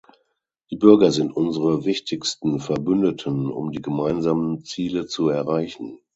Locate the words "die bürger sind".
0.71-1.31